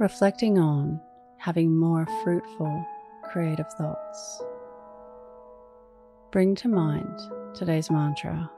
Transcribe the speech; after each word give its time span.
reflecting 0.00 0.58
on 0.58 0.98
having 1.36 1.76
more 1.76 2.06
fruitful, 2.24 2.86
creative 3.22 3.70
thoughts. 3.74 4.42
Bring 6.32 6.54
to 6.54 6.68
mind 6.68 7.20
today's 7.54 7.90
mantra. 7.90 8.50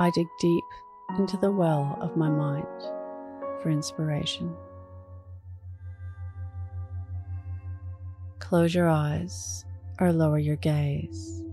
I 0.00 0.10
dig 0.12 0.26
deep 0.40 0.64
into 1.16 1.36
the 1.36 1.52
well 1.52 1.96
of 2.00 2.16
my 2.16 2.28
mind 2.28 2.66
for 3.62 3.70
inspiration. 3.70 4.52
Close 8.40 8.74
your 8.74 8.88
eyes 8.88 9.64
or 10.00 10.12
lower 10.12 10.38
your 10.40 10.56
gaze. 10.56 11.44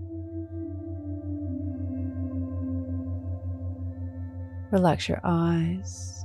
Relax 4.72 5.08
your 5.08 5.20
eyes, 5.22 6.24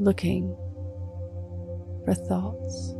Looking 0.00 0.56
for 2.06 2.14
thoughts. 2.14 2.94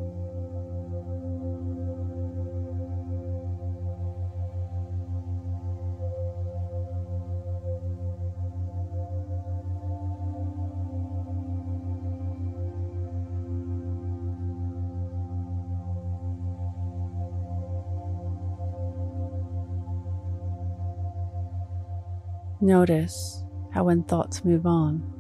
Notice 22.61 23.43
how 23.73 23.85
when 23.85 24.03
thoughts 24.03 24.45
move 24.45 24.67
on, 24.67 25.20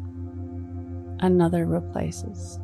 another 1.21 1.67
replaces. 1.67 2.59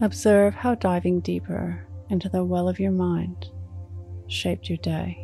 Observe 0.00 0.54
how 0.54 0.74
diving 0.74 1.20
deeper 1.20 1.86
into 2.10 2.28
the 2.28 2.44
well 2.44 2.68
of 2.68 2.78
your 2.78 2.90
mind 2.90 3.46
shaped 4.26 4.68
your 4.68 4.76
day. 4.78 5.23